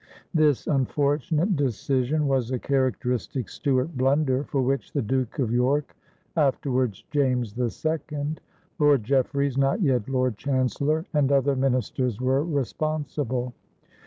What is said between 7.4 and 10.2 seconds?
II), Lord Jeffreys (not yet